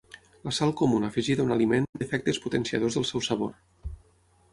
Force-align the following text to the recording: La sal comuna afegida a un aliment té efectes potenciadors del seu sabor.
La 0.47 0.51
sal 0.59 0.71
comuna 0.77 1.09
afegida 1.11 1.43
a 1.43 1.45
un 1.49 1.53
aliment 1.55 1.85
té 1.99 2.05
efectes 2.07 2.39
potenciadors 2.47 2.97
del 3.01 3.07
seu 3.11 3.23
sabor. 3.29 3.53